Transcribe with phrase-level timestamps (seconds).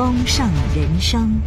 [0.00, 1.38] 丰盛人生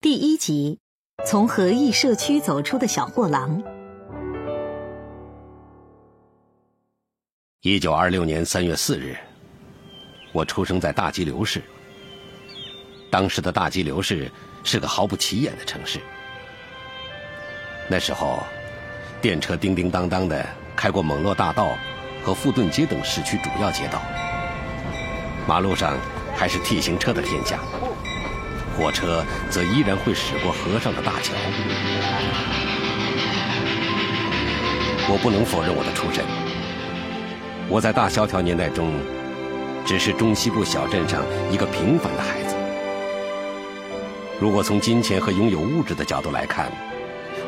[0.00, 0.78] 第一集：
[1.26, 3.62] 从和义社区走出的小货郎。
[7.60, 9.14] 一九二六年三月四日，
[10.32, 11.62] 我出生在大吉流市。
[13.10, 14.32] 当时的大吉流市
[14.64, 16.00] 是个毫不起眼的城市。
[17.90, 18.42] 那时候，
[19.20, 20.42] 电车叮叮当当的
[20.74, 21.76] 开过蒙洛大道。
[22.22, 24.00] 和富顿街等市区主要街道，
[25.46, 25.96] 马路上
[26.36, 27.58] 还是 T 型车的天下，
[28.78, 31.32] 火车则依然会驶过河上的大桥。
[35.08, 36.24] 我不能否认我的出身，
[37.68, 38.94] 我在大萧条年代中，
[39.84, 42.54] 只是中西部小镇上一个平凡的孩子。
[44.40, 46.70] 如果从金钱和拥有物质的角度来看，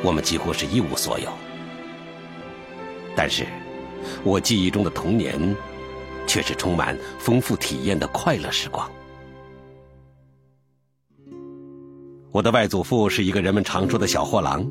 [0.03, 1.33] 我们几乎是一无所有。
[3.15, 3.47] 但是。
[4.23, 5.39] 我记忆中的童年，
[6.27, 8.91] 却是充满丰富体验的快乐时光。
[12.31, 14.69] 我的外祖父是一个人们常说的小货郎，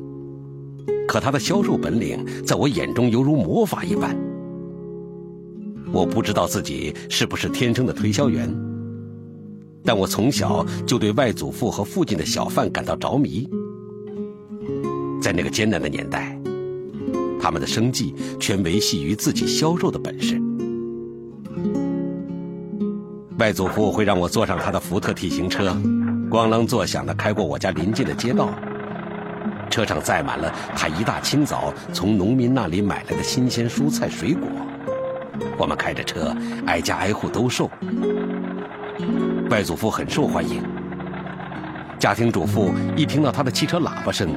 [1.08, 4.14] 可他的销售本领在我眼中犹如魔法一般。
[5.90, 8.54] 我不知道自己是不是天生的推销员，
[9.82, 13.48] 但我从小就对外祖父和附近的小贩感到着迷。
[15.22, 16.38] 在那个艰难的年代。
[17.44, 20.40] 他们的生计全维系于自己销售的本事。
[23.38, 25.76] 外祖父会让我坐上他的福特 T 型车，
[26.30, 28.48] 咣啷作响的开过我家邻近的街道。
[29.68, 34.48] 车上载满了他一大清早从农民那里买来的新鲜蔬菜水果。
[35.58, 36.34] 我们开着车
[36.64, 37.70] 挨家挨户兜售。
[39.50, 40.62] 外祖父很受欢迎。
[41.98, 44.30] 家庭主妇一听到他的汽车喇叭声。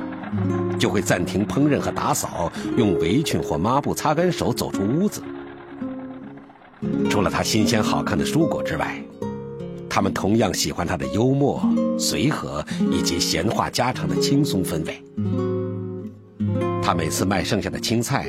[0.80, 5.22] 就会暂停烹饪和打扫，用围裙或抹布擦干手，走出屋子。
[7.10, 9.02] 除了他新鲜好看的蔬果之外，
[9.90, 11.62] 他们同样喜欢他的幽默、
[11.98, 15.04] 随和以及闲话家常的轻松氛围。
[16.84, 18.28] 他每次卖剩下的青菜，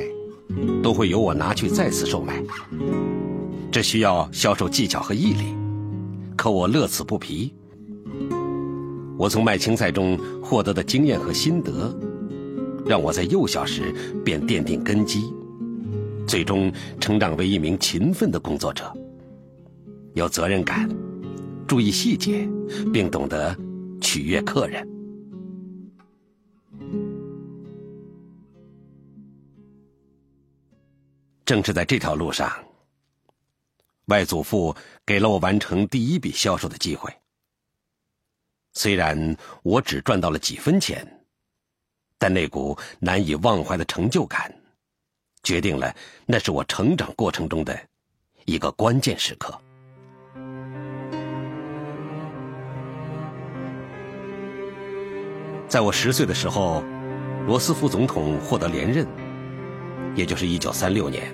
[0.81, 2.41] 都会由我拿去再次售卖。
[3.71, 5.55] 这需要销售技巧和毅力，
[6.35, 7.53] 可我乐此不疲。
[9.15, 11.95] 我从卖青菜中获得的经验和心得。
[12.85, 15.33] 让我在幼小时便奠定根基，
[16.27, 18.91] 最终成长为一名勤奋的工作者，
[20.13, 20.89] 有责任感，
[21.67, 22.49] 注意细节，
[22.91, 23.55] 并懂得
[24.01, 24.87] 取悦客人。
[31.45, 32.51] 正是在这条路上，
[34.05, 34.75] 外祖父
[35.05, 37.11] 给了我完成第一笔销售的机会。
[38.73, 41.18] 虽然我只赚到了几分钱。
[42.21, 44.53] 但那股难以忘怀的成就感，
[45.41, 45.95] 决定了
[46.25, 47.79] 那是我成长过程中的
[48.43, 49.57] 一个关键时刻。
[55.69, 56.83] 在我十岁的时候，
[57.47, 59.07] 罗斯福总统获得连任，
[60.13, 61.33] 也就是一九三六年。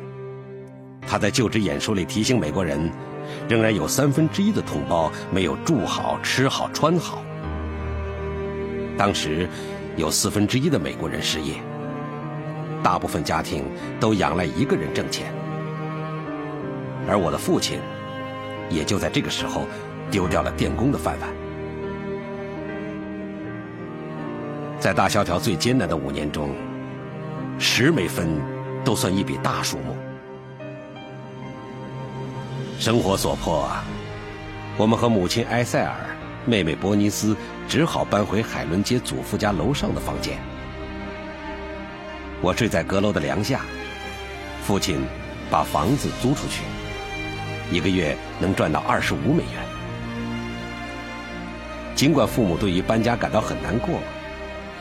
[1.08, 2.92] 他在就职演说里提醒美国人，
[3.50, 7.24] 仍然有三分之一的同胞没有住好、吃好、穿好。
[8.96, 9.50] 当时。
[9.98, 11.56] 有四分之一的美国人失业，
[12.84, 13.64] 大部分家庭
[14.00, 15.34] 都仰赖一个人挣钱，
[17.08, 17.80] 而我的父亲
[18.70, 19.62] 也就在这个时候
[20.12, 21.30] 丢掉了电工的饭碗。
[24.80, 26.54] 在大萧条最艰难的五年中，
[27.58, 28.28] 十美分
[28.84, 29.96] 都算一笔大数目。
[32.78, 33.66] 生活所迫，
[34.78, 35.96] 我们和母亲埃塞尔、
[36.46, 37.36] 妹妹伯尼斯
[37.68, 40.38] 只好搬回海伦街祖父家楼上的房间。
[42.42, 43.62] 我睡在阁楼的梁下，
[44.64, 45.02] 父亲
[45.50, 46.64] 把房子租出去，
[47.72, 49.64] 一个月能赚到二十五美元。
[51.96, 54.00] 尽管父母对于搬家感到很难过，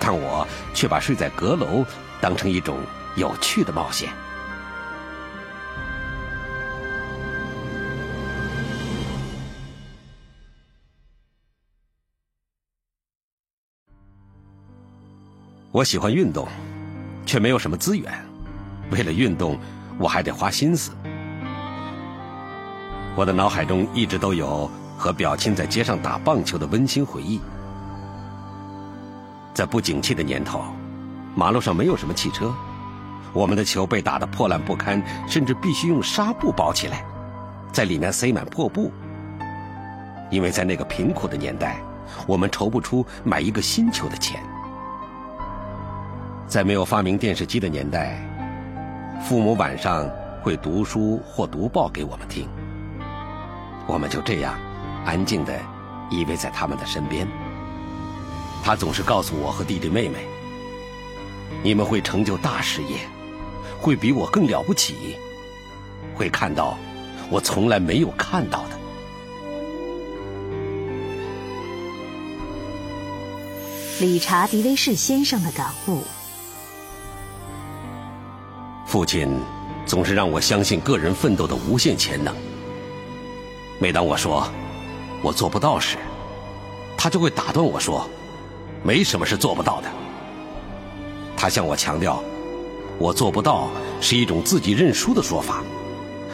[0.01, 1.87] 但我却把睡在阁楼
[2.21, 2.77] 当成一种
[3.15, 4.09] 有趣的冒险。
[15.75, 16.47] 我喜欢运动，
[17.27, 18.09] 却没有什么资源。
[18.93, 19.59] 为了运动，
[19.99, 20.93] 我还得花心思。
[23.17, 27.41] 我的脑海中一直都有和表亲在街上打棒球的温馨回忆。
[29.53, 30.63] 在不景气的年头，
[31.35, 32.55] 马路上没有什么汽车，
[33.33, 37.05] 我们的球被打得破烂不堪，甚至必须用纱布包起来，
[37.73, 38.93] 在里面塞满破布。
[40.31, 41.79] 因为在那个贫苦的年代，
[42.29, 44.41] 我们筹不出买一个新球的钱。
[46.47, 48.17] 在没有发明电视机的年代，
[49.27, 50.09] 父母晚上
[50.43, 52.47] 会读书或读报给我们听。
[53.87, 54.59] 我们就这样
[55.05, 55.59] 安静的
[56.11, 57.27] 依偎在他们的身边。
[58.63, 60.19] 他总是告诉我和弟弟妹妹
[61.65, 62.99] ：“你们会成就大事业，
[63.81, 65.17] 会比我更了不起，
[66.15, 66.79] 会看到
[67.31, 68.79] 我从来没有看到的。”
[74.01, 76.03] 理查·迪威士先生的感悟。
[78.87, 79.41] 父亲
[79.87, 82.35] 总是让我相信个人奋斗的无限潜能。
[83.79, 84.47] 每当我说
[85.23, 85.97] 我做不到时，
[86.97, 88.09] 他就会打断我说
[88.85, 89.89] ：“没什么是做不到的。”
[91.37, 92.23] 他向我强调，
[92.99, 93.69] 我做不到
[94.01, 95.63] 是一种自己认输的说法，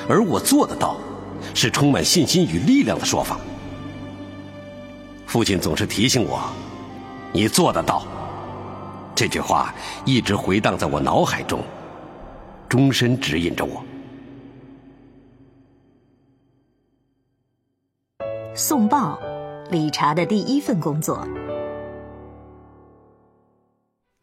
[0.08, 0.96] 而我做得到
[1.54, 3.38] 是充满信心与力量的说法。
[5.26, 6.42] 父亲总是提醒我
[7.32, 8.04] ：“你做得到。”
[9.16, 9.74] 这句话
[10.04, 11.62] 一直回荡在我脑海中。
[12.70, 13.84] 终身指引着我。
[18.54, 19.20] 送报，
[19.72, 21.26] 理查的第一份工作。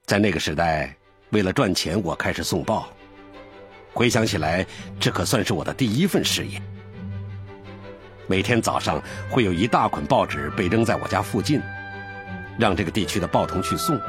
[0.05, 0.95] 在那个时代，
[1.31, 2.87] 为了赚钱，我开始送报。
[3.93, 4.65] 回想起来，
[4.97, 6.61] 这可算是我的第一份事业。
[8.27, 11.61] 每天早上会有一大捆报纸被扔在我家附近，
[12.57, 13.99] 让这个地区的报童去送。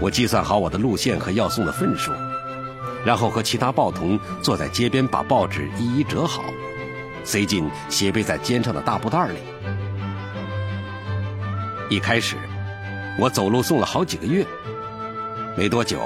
[0.00, 2.12] 我计算好我的路线和要送的份数。
[3.04, 6.44] 然后和其他报童坐在街边，把报纸一一折好，
[7.24, 9.38] 塞进斜背在肩上的大布袋里。
[11.90, 12.36] 一开始，
[13.18, 14.46] 我走路送了好几个月。
[15.56, 16.00] 没多久，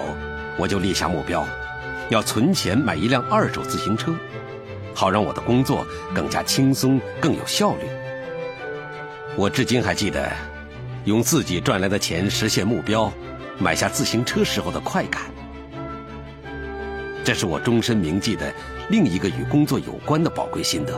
[0.59, 1.47] 我就立下目标，
[2.09, 4.13] 要存钱买一辆二手自行车，
[4.95, 7.83] 好让我的工作更加轻松、更有效率。
[9.37, 10.33] 我至今还记得，
[11.05, 13.13] 用自己赚来的钱实现目标，
[13.59, 15.23] 买下自行车时候的快感。
[17.27, 18.55] 这是我终身铭记的
[18.89, 20.97] 另一个与工作有关的宝贵心得。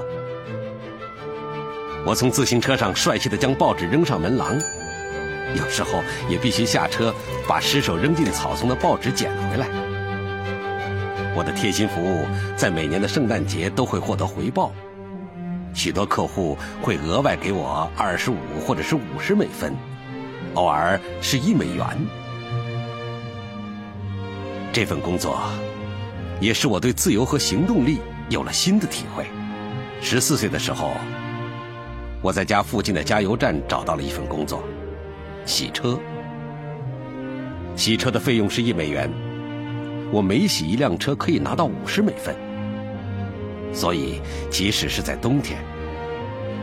[2.04, 4.54] 我从自行车上帅气的将报纸扔上门廊，
[5.56, 7.14] 有时候也必须下车
[7.49, 9.66] 把失手扔进草丛的报纸捡回来。
[11.35, 14.70] 我的贴心服务在每年的圣诞节都会获得回报，
[15.73, 19.75] 许多客户会额外给我二十五或者是五十美分，
[20.52, 21.87] 偶尔是一美元。
[24.75, 25.40] 这份工作。
[26.40, 29.26] 也是我对自由和行动力有了新的体会。
[30.00, 30.92] 十四岁的时候，
[32.23, 34.62] 我在家附近的加油站找到了一份工作，
[35.45, 35.99] 洗车。
[37.75, 39.11] 洗车的费用是一美元，
[40.12, 42.35] 我每洗一辆车可以拿到五十美分。
[43.73, 45.59] 所以，即使是在冬天，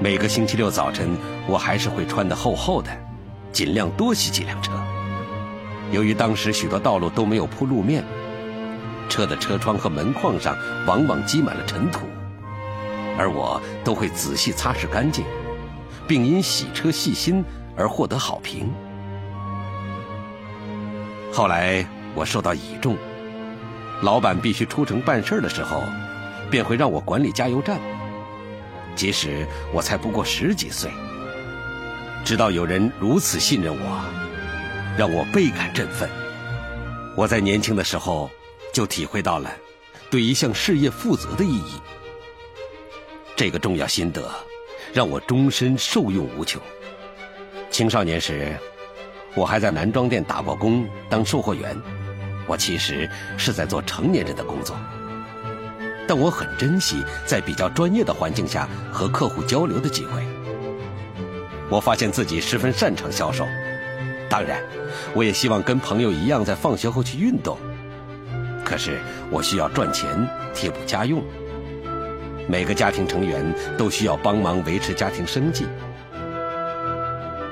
[0.01, 1.09] 每个星期六早晨，
[1.47, 2.89] 我还是会穿得厚厚的，
[3.51, 4.71] 尽量多洗几辆车。
[5.91, 8.03] 由于当时许多道路都没有铺路面。
[9.09, 12.07] 车的车窗和门框上往往积满了尘土，
[13.17, 15.23] 而我都会仔细擦拭干净，
[16.07, 17.43] 并因洗车细心
[17.77, 18.71] 而获得好评。
[21.31, 22.97] 后来我受到倚重，
[24.01, 25.81] 老板必须出城办事的时候，
[26.49, 27.79] 便会让我管理加油站，
[28.95, 30.89] 即使我才不过十几岁。
[32.23, 34.01] 知道有人如此信任我，
[34.97, 36.09] 让我倍感振奋。
[37.15, 38.29] 我在年轻的时候
[38.75, 39.49] 就体会到了
[40.09, 41.79] 对一项事业负责的意义。
[43.33, 44.29] 这个重要心得
[44.93, 46.61] 让我终身受用无穷。
[47.71, 48.53] 青少年时，
[49.33, 51.81] 我还在男装店打过工，当售货员。
[52.47, 54.75] 我其实是在做成年人的工作，
[56.05, 60.21] 但我很珍惜在比较专业的环境下和客户交流的机会。
[61.69, 63.47] 我发现自己十分擅长销售，
[64.29, 64.61] 当然，
[65.13, 67.57] 我也希望跟朋友一样在放学后去运动。
[68.65, 68.99] 可是
[69.31, 71.23] 我需要赚钱贴补家用，
[72.49, 73.45] 每个家庭成员
[73.77, 75.65] 都需要帮忙维持家庭生计。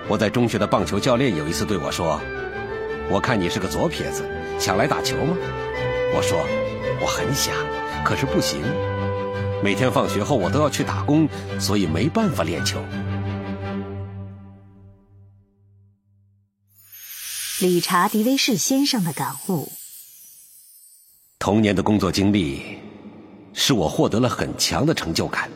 [0.10, 2.20] 我在中学的棒球教练有一次对我说
[3.10, 4.26] ：“我看你是个左撇子，
[4.60, 5.38] 想来打球吗？”
[6.16, 6.44] 我说
[7.00, 7.54] ：“我很想，
[8.04, 8.62] 可是不行。
[9.64, 11.30] 每天放学后我都要去打工，
[11.60, 12.84] 所以没办法练球。”
[17.62, 19.72] 理查·迪威士先生的感悟：
[21.44, 22.62] 童年的工作经历
[23.52, 25.52] 使我获得了很强的成就感，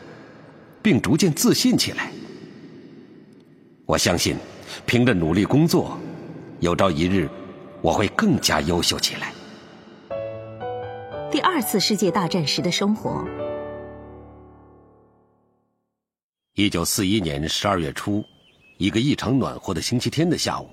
[0.82, 2.12] 并逐渐自信起来。
[3.86, 4.36] 我相信，
[4.84, 5.98] 凭着努力工作，
[6.60, 7.26] 有朝一日
[7.80, 9.32] 我会更加优秀起来。
[11.30, 13.26] 第二次世界大战时的生活。
[16.56, 18.22] 一九四一年十二月初，
[18.76, 20.68] 一个异常暖和的星期天的下午，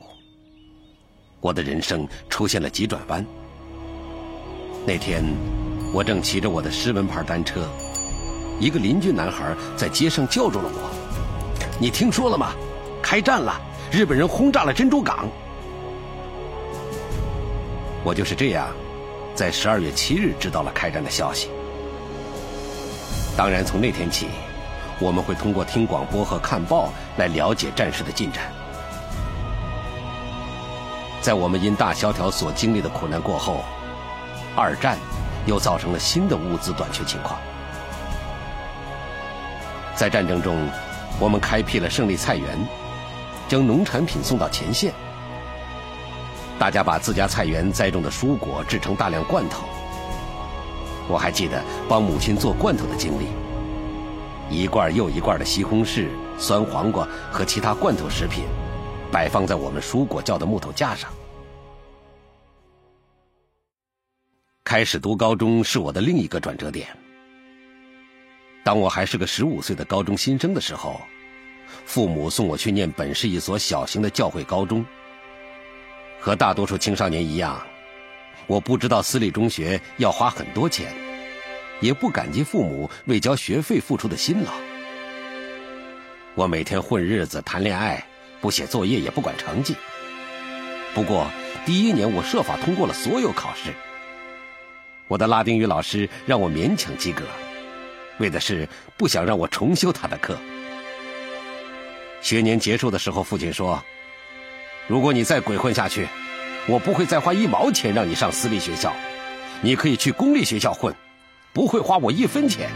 [1.39, 3.25] 我的人生出现了急转弯。
[4.87, 5.23] 那天，
[5.91, 7.67] 我正骑着我的狮门牌单车，
[8.59, 10.91] 一个邻居男孩在街上叫住了我
[11.81, 12.51] ：“你听说了吗？”
[13.01, 13.59] 开战了！
[13.91, 15.27] 日本人轰炸了珍珠港。
[18.03, 18.67] 我就是这样，
[19.33, 21.49] 在十二月七日知道了开战的消息。
[23.35, 24.27] 当然，从那天起，
[24.99, 28.51] 我们会通过听广播和看报来了解战事的进展。
[31.21, 33.63] 在我们因大萧条所经历的苦难过后，
[34.55, 34.97] 二战
[35.45, 37.39] 又造成了新的物资短缺情况。
[39.95, 40.67] 在战争中，
[41.19, 42.57] 我们开辟了胜利菜园。
[43.47, 44.91] 将农产品送到前线，
[46.57, 49.65] 大家把自家菜园栽种的蔬果制成大量罐头。
[51.07, 53.27] 我还记得帮母亲做罐头的经历，
[54.49, 56.07] 一罐又一罐的西红柿、
[56.39, 58.45] 酸黄瓜和其他罐头食品，
[59.11, 61.07] 摆放在我们蔬果窖的木头架上。
[64.65, 66.87] 开始读高中是我的另一个转折点。
[68.63, 70.99] 当我还是个十五岁的高中新生的时候。
[71.83, 74.83] 父母送我去念本市一所小型的教会高中。
[76.19, 77.61] 和大多数青少年一样，
[78.47, 80.91] 我不知道私立中学要花很多钱，
[81.81, 84.51] 也不感激父母为交学费付出的辛劳。
[86.33, 88.03] 我每天混日子、谈恋爱，
[88.41, 89.75] 不写作业，也不管成绩。
[90.95, 91.27] 不过
[91.65, 93.71] 第一年我设法通过了所有考试。
[95.07, 97.23] 我的拉丁语老师让我勉强及格，
[98.17, 100.37] 为的是不想让我重修他的课。
[102.21, 103.83] 学年结束的时候，父亲说
[104.87, 106.07] ：“如果你再鬼混下去，
[106.67, 108.91] 我不会再花一毛钱让你上私立学校，
[109.61, 110.95] 你可以去公立学校混，
[111.53, 112.71] 不会花我一分钱。”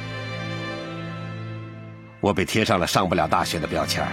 [2.21, 4.05] 我被贴上了上不了大学的标签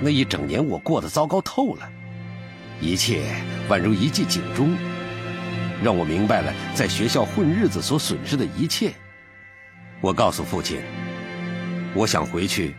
[0.00, 1.86] 那一整年我过得糟糕透了，
[2.80, 3.24] 一切
[3.68, 4.74] 宛如一记警钟，
[5.82, 8.92] 让我明白了在学校混日子所损失的一切。
[10.00, 10.80] 我告诉父亲
[11.94, 12.74] ：“我想回去。”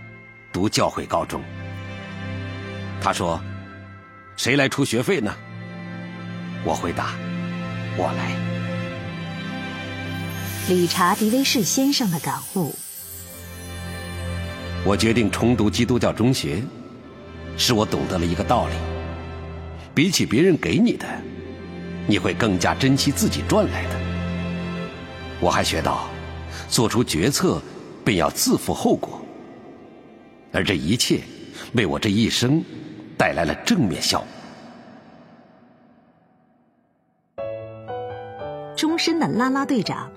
[0.53, 1.41] 读教会高中，
[2.99, 3.41] 他说
[4.35, 5.33] ：“谁来出学费呢？”
[6.65, 7.13] 我回答
[7.95, 8.35] ：“我来。”
[10.67, 12.75] 理查·迪威士先生的感悟：
[14.83, 16.61] 我决定重读基督教中学，
[17.55, 18.73] 使我懂得了一个道理：
[19.95, 21.07] 比起别人给你的，
[22.07, 23.99] 你会更加珍惜自己赚来的。
[25.39, 26.07] 我还学到，
[26.67, 27.61] 做出决策
[28.03, 29.19] 便要自负后果。
[30.53, 31.21] 而这一切，
[31.73, 32.63] 为我这一生
[33.17, 34.27] 带来了正面效果。
[38.75, 40.11] 终身的啦啦队长，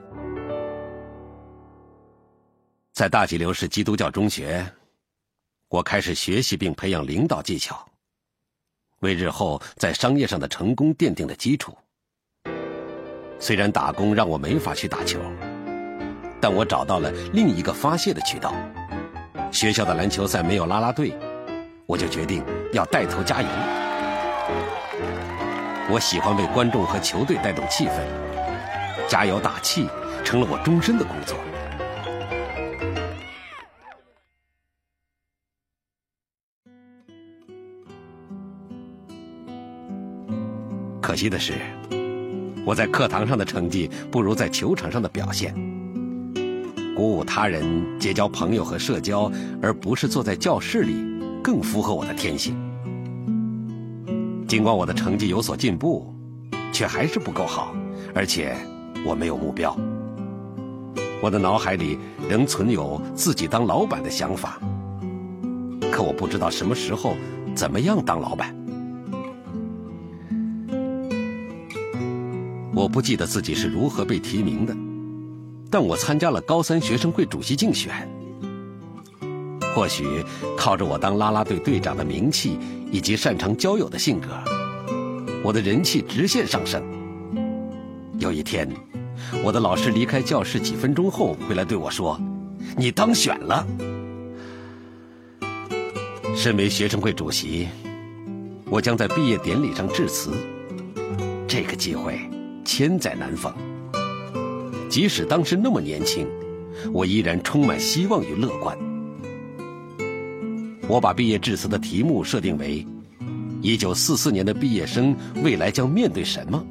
[2.93, 4.67] 在大吉流市基督教中学，
[5.69, 7.87] 我开始学习并培养领导技巧，
[9.05, 11.77] 为日后在商业上的成功奠定了基础。
[13.39, 15.21] 虽然打工让我没法去打球，
[16.41, 18.55] 但我找到了另一个发泄的渠道。
[19.53, 21.13] 学校的篮球赛没有啦啦队，
[21.85, 22.43] 我就决定
[22.73, 23.49] 要带头加油。
[25.91, 28.01] 我喜欢为观众和球队带动气氛，
[29.07, 29.87] 加油打气
[30.25, 31.37] 成了我终身的工作。
[41.15, 41.53] 可惜的是，
[42.67, 45.55] 我在课堂上的成绩不如在球场上的表现。
[46.97, 47.65] 鼓舞他人、
[48.01, 49.31] 结交朋友和社交，
[49.63, 51.07] 而不是坐在教室里，
[51.41, 52.57] 更符合我的天性。
[54.49, 56.13] 尽管我的成绩有所进步，
[56.73, 57.73] 却还是不够好，
[58.13, 58.57] 而且
[59.07, 59.73] 我没有目标。
[61.23, 61.97] 我的脑海里
[62.29, 64.59] 仍存有自己当老板的想法，
[65.93, 67.15] 可我不知道什么时候、
[67.55, 68.53] 怎么样当老板。
[72.75, 74.77] 我不记得自己是如何被提名的，
[75.71, 78.09] 但我参加了高三学生会主席竞选。
[79.75, 80.25] 或许
[80.57, 82.59] 靠着我当啦啦队队长的名气
[82.91, 84.29] 以及擅长交友的性格，
[85.43, 86.83] 我的人气直线上升。
[88.19, 88.69] 有一天，
[89.45, 92.21] 我的老师离开教室几分钟后回来对我说
[92.77, 93.67] ：“你当选了。”
[96.37, 97.69] 身为学生会主席，
[98.67, 100.33] 我将在毕业典礼上致辞。
[101.47, 102.19] 这个机会
[102.65, 103.53] 千载难逢。
[104.89, 106.27] 即使当时那么年轻，
[106.93, 108.77] 我依然充满希望与乐观。
[110.87, 112.87] 我把毕业致辞的题目设定为
[113.63, 116.65] ：“一九四四年的毕业生未来将面对什么？”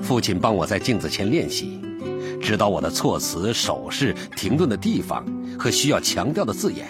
[0.00, 1.80] 父亲帮我在镜子前练习，
[2.40, 5.24] 指导我的措辞、手势、停顿的地方
[5.58, 6.86] 和需要强调的字眼。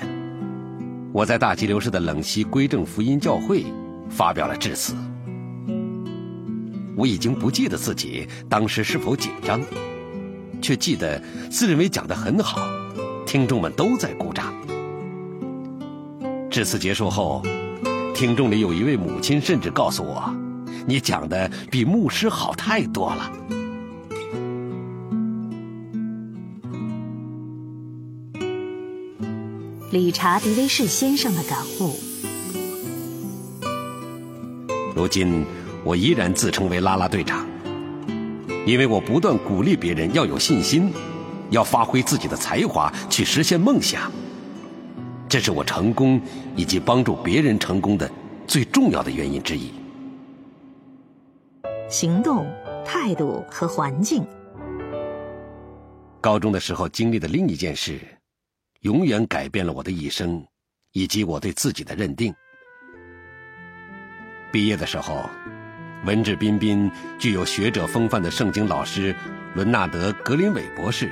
[1.13, 3.65] 我在大吉流市的冷溪归正福音教会
[4.09, 4.95] 发表了致辞。
[7.01, 9.59] 我已经不记得自己当时是否紧张，
[10.61, 11.19] 却记得
[11.51, 12.69] 自认为讲得很好，
[13.25, 14.53] 听众们都在鼓掌。
[16.51, 17.43] 致辞结束后，
[18.15, 20.31] 听众里有一位母亲甚至告诉我
[20.87, 23.33] ：“你讲的比牧师好太多了。”
[29.91, 31.99] 理查·迪威士先生的感悟。
[34.95, 35.47] 如今，
[35.85, 37.47] 我依然自称为啦啦队长，
[38.67, 40.93] 因为我不断鼓励别人要有信心，
[41.51, 44.13] 要发挥自己的才华去实现梦想。
[45.29, 46.21] 这是我成功
[46.57, 48.11] 以及帮助别人成功的
[48.47, 49.73] 最重要的原因之一。
[51.89, 52.47] 行动、
[52.85, 54.25] 态度和环境。
[56.21, 57.99] 高中的时候经历的另一件事，
[58.81, 60.45] 永远改变了我的一生，
[60.93, 62.35] 以及我对自己的认定。
[64.53, 65.31] 毕业的时候，
[66.05, 69.15] 文质彬彬、具有学者风范的圣经老师
[69.55, 71.11] 伦纳德·格林韦博士，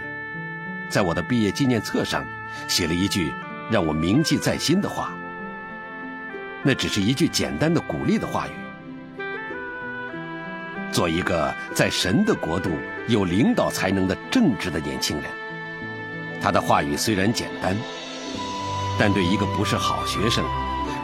[0.89, 2.25] 在我的毕业纪念册上
[2.67, 3.33] 写了一句。
[3.71, 5.13] 让我铭记在心的话，
[6.63, 8.53] 那只是一句简单的鼓励的话语。
[10.91, 12.71] 做一个在神的国度
[13.09, 15.27] 有领导才能的正直的年轻人。
[16.41, 17.77] 他的话语虽然简单，
[18.99, 20.43] 但对一个不是好学生，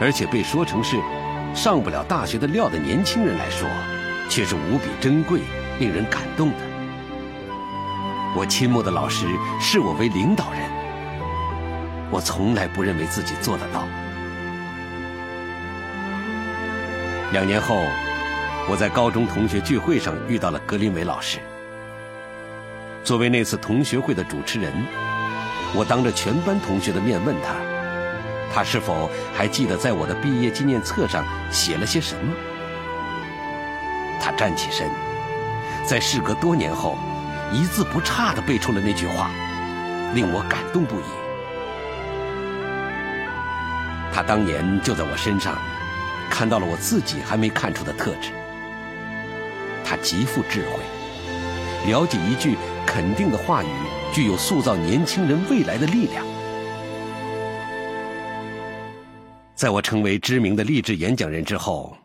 [0.01, 0.97] 而且被说成是
[1.55, 3.69] 上不了大学的料的年轻人来说，
[4.29, 5.41] 却是无比珍贵、
[5.79, 6.57] 令人感动的。
[8.37, 9.27] 我倾慕的老师
[9.61, 10.61] 视我为领导人。
[12.11, 13.85] 我从来不认为自己做得到。
[17.33, 17.77] 两年后，
[18.69, 21.39] 我在高中同学聚会上遇到了格林伟老师。
[23.05, 24.73] 作为那次同学会的主持人，
[25.75, 27.55] 我当着全班同学的面问他，
[28.55, 32.33] 他是否还记得在我的毕业纪念册上写了些什么。
[34.21, 34.89] 他站起身，
[35.85, 36.97] 在事隔多年后，
[37.53, 39.29] 一字不差地背出了那句话，
[40.15, 41.05] 令我感动不已。
[44.13, 45.59] 他当年就在我身上
[46.31, 48.31] 看到了我自己还没看出的特质。
[49.85, 53.67] 他极富智慧，了解一句肯定的话语
[54.13, 56.25] 具有塑造年轻人未来的力量。
[59.55, 61.97] 在我成为知名的励志演讲人之后，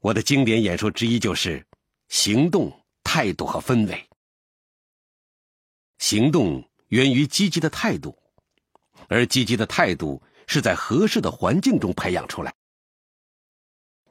[0.00, 1.66] 我的经典演说之一就是
[2.08, 2.72] 行动、
[3.02, 4.08] 态度和氛围。
[5.98, 8.16] 行动源于积极的态度，
[9.08, 10.22] 而积极的态度。
[10.50, 12.50] 是在合适的环境中培养出来。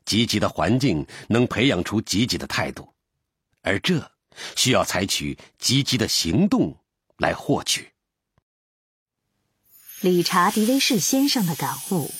[0.05, 2.87] 积极的环境能培养出积极的态度，
[3.63, 4.11] 而这
[4.55, 6.77] 需要采取积极的行动
[7.17, 7.91] 来获取。
[10.01, 12.12] 理查·迪威士先生的感悟：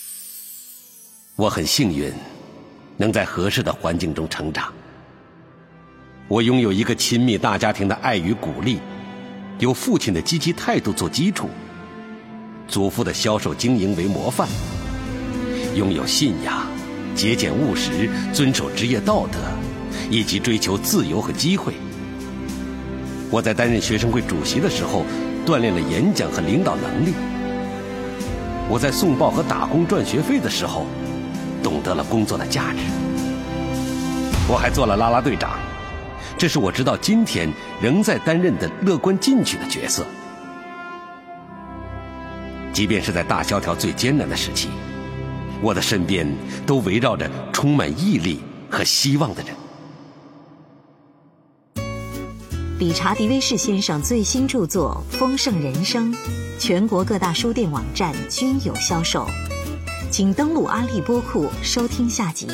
[1.36, 2.12] 我很幸运，
[2.98, 4.74] 能在合适的环境中成长。
[6.28, 8.80] 我拥有一个亲密大家庭的爱与鼓励，
[9.60, 11.52] 有父亲的积极态度做基础。
[12.68, 14.50] 祖父的销售经营为模范，
[15.76, 16.68] 拥有信仰、
[17.16, 19.38] 节俭务实、遵守职业道德，
[20.10, 21.76] 以及追求自由和机会。
[23.30, 25.06] 我在担任学生会主席的时候，
[25.46, 27.14] 锻炼了演讲和领导能力。
[28.70, 30.86] 我在送报和打工赚学费的时候，
[31.64, 32.80] 懂得了工作的价值。
[34.50, 35.52] 我还做了啦啦队长，
[36.38, 37.50] 这是我直到今天
[37.82, 40.06] 仍在担任的乐观进取的角色。
[42.74, 44.68] 即便是在大萧条最艰难的时期，
[45.62, 46.28] 我的身边
[46.66, 49.56] 都围绕着充满毅力和希望的人。
[52.80, 56.14] 理查·迪威士先生最新著作《丰盛人生》，
[56.60, 59.28] 全国各大书店网站均有销售，
[60.12, 62.48] 请登录阿利播库收听下集。